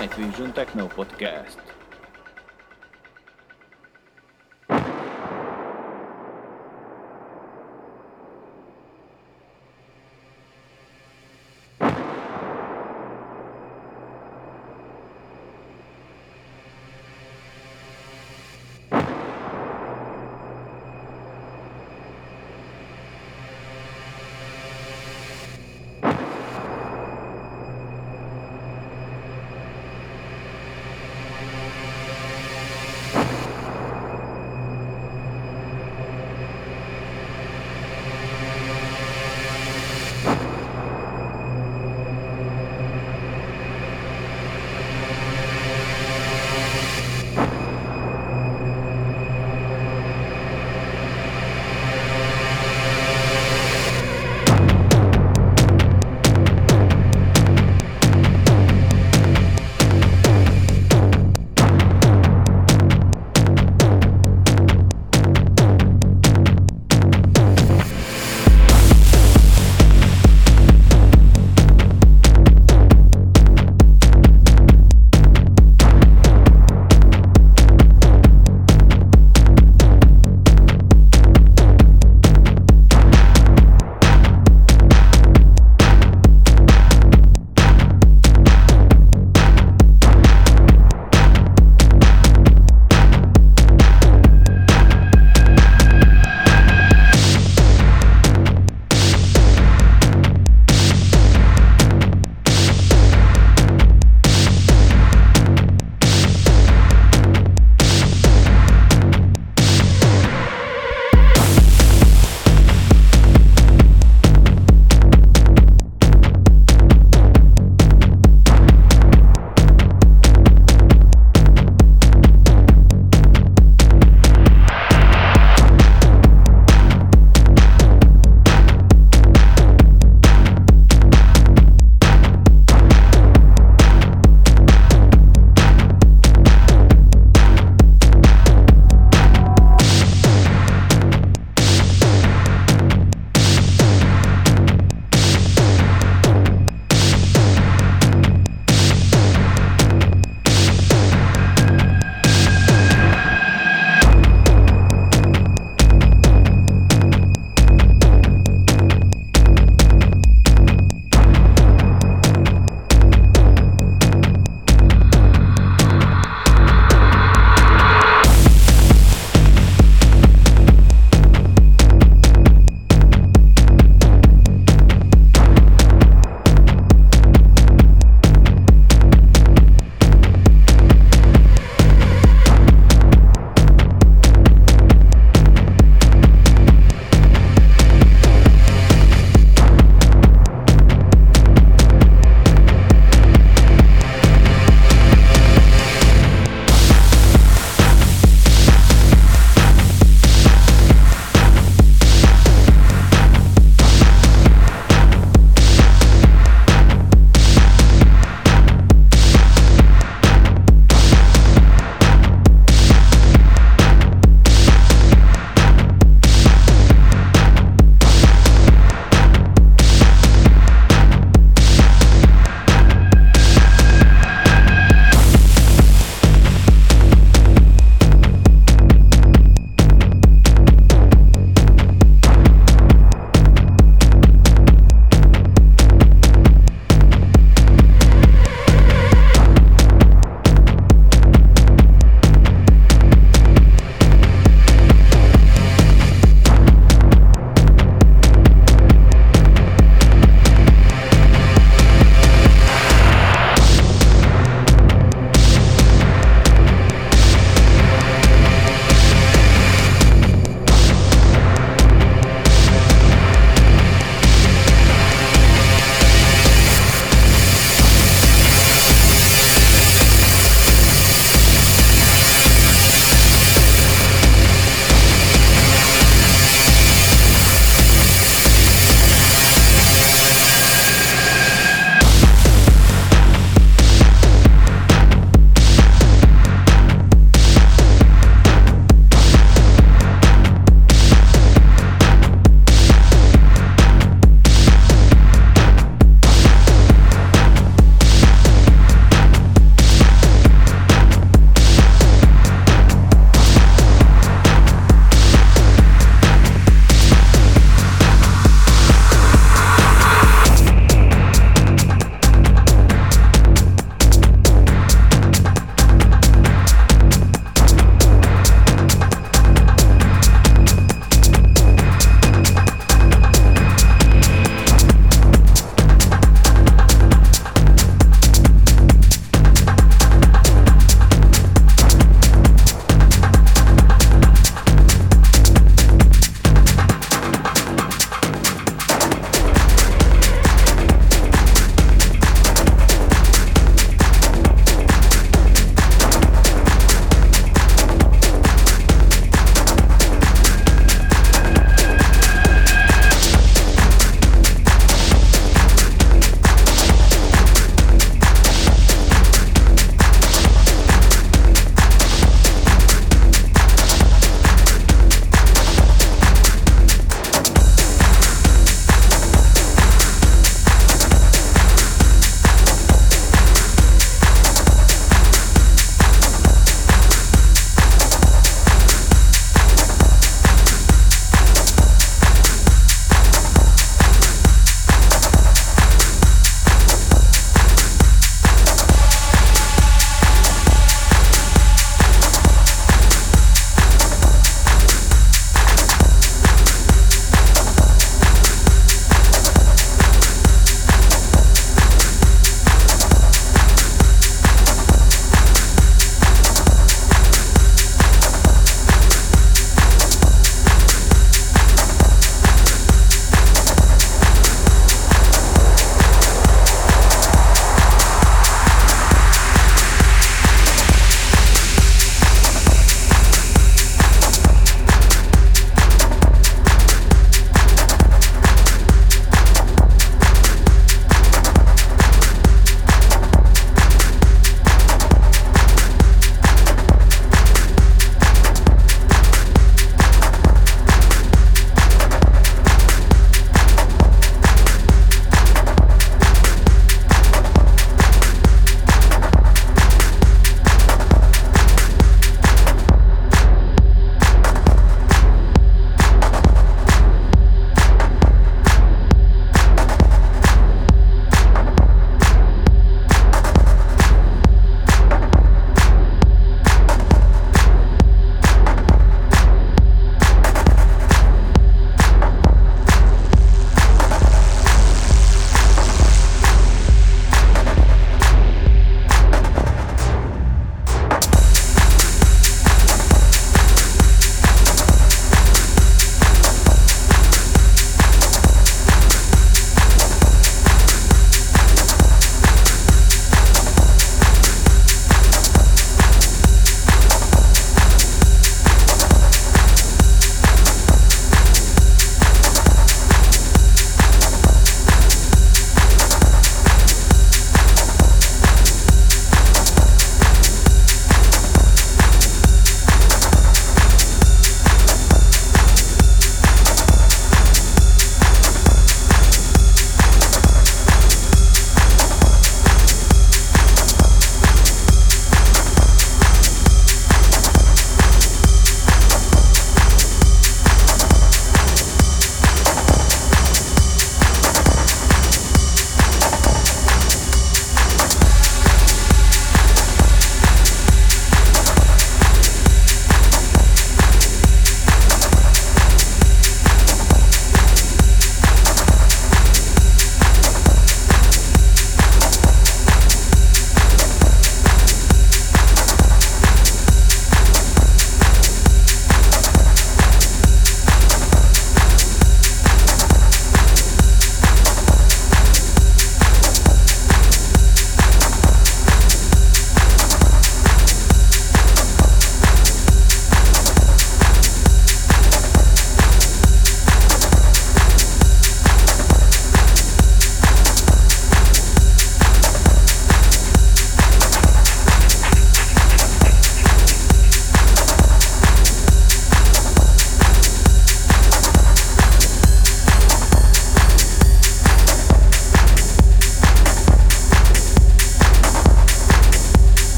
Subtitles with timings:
[0.00, 1.58] Night Vision Techno Podcast.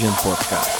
[0.00, 0.71] The podcast.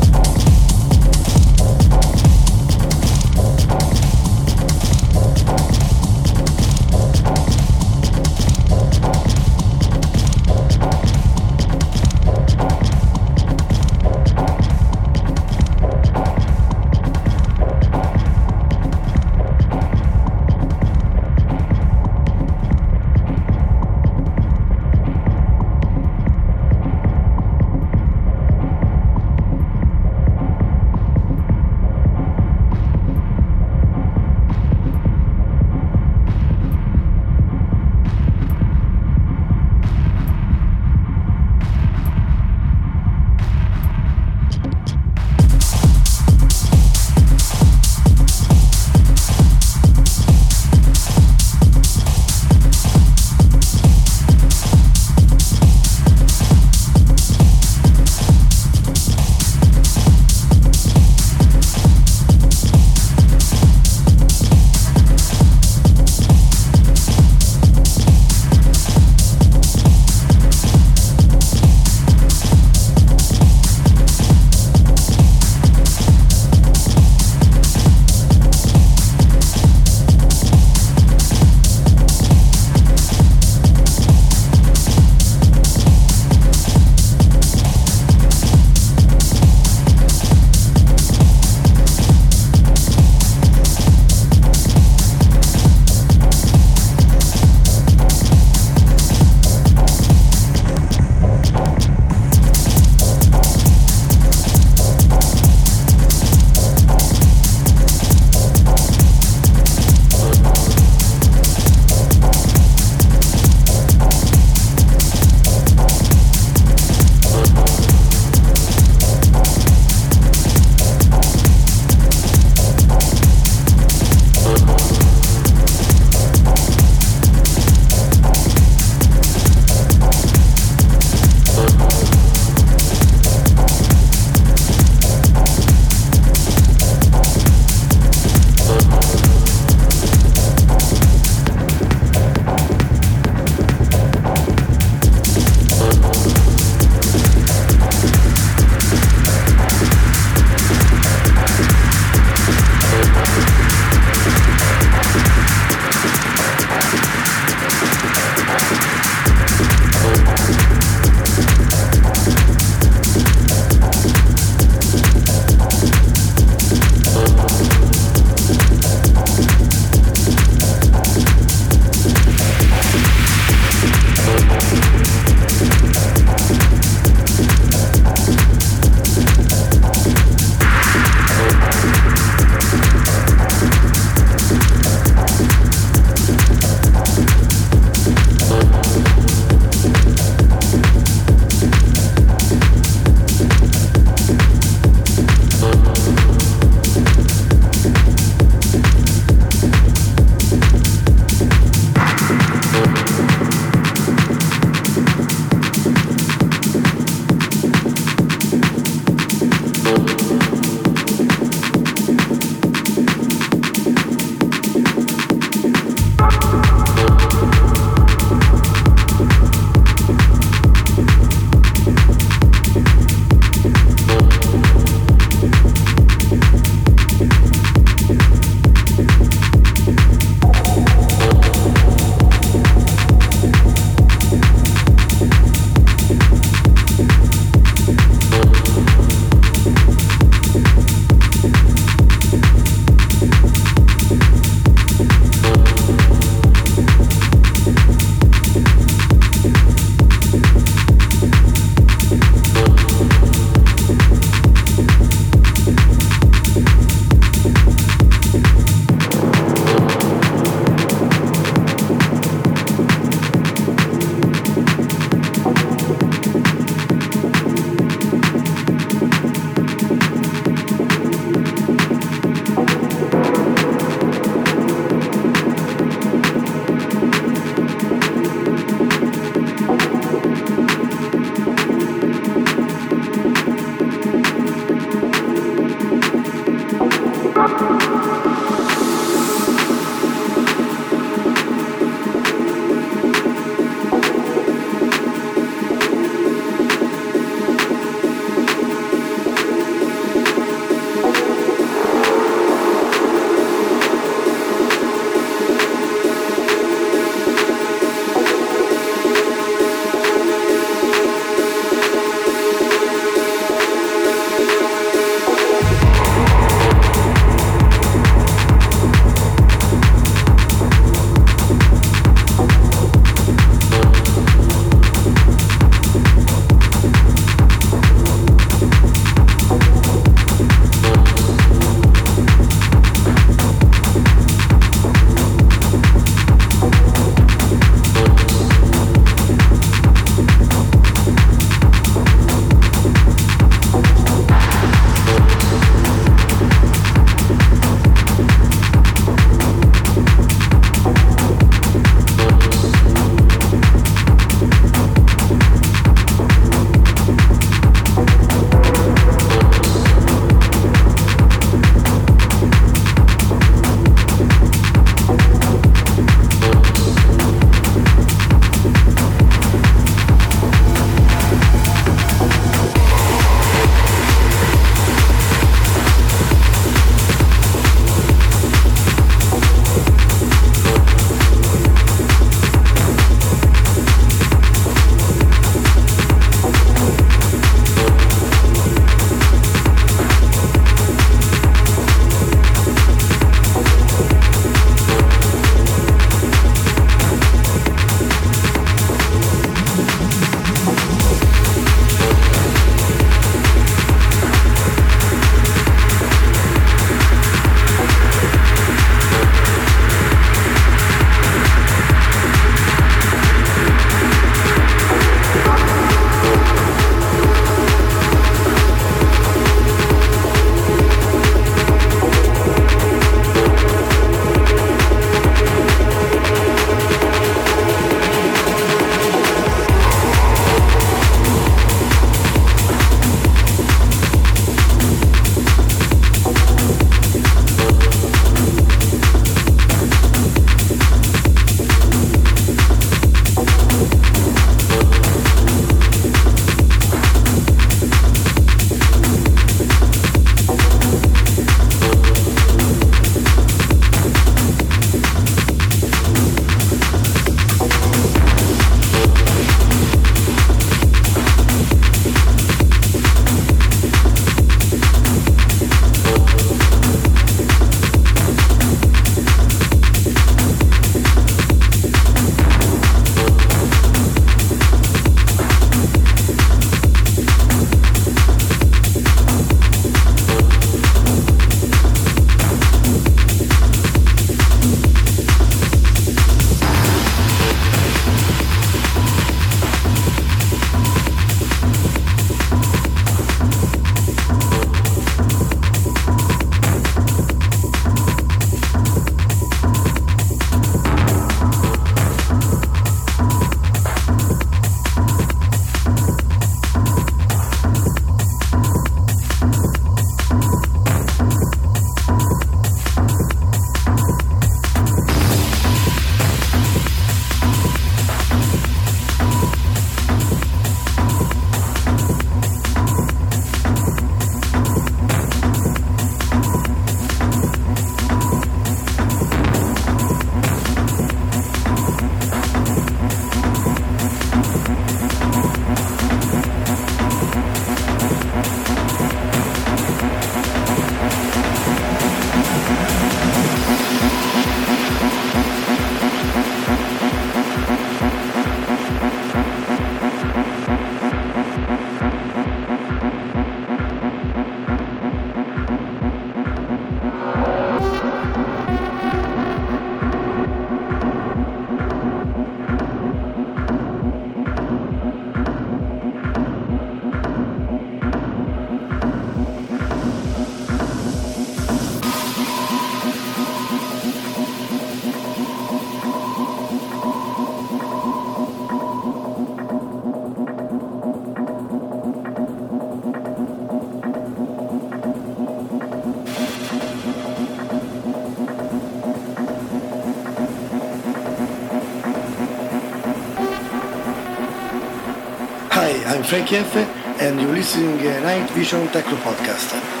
[596.31, 596.77] Frankie F,
[597.19, 600.00] and you're listening to Night Vision Techno Podcast.